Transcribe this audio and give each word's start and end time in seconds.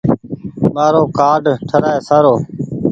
مآرو 0.73 1.01
ڪآرڊ 1.17 1.43
ٺرآئي 1.69 1.99
سارو۔ 2.07 2.33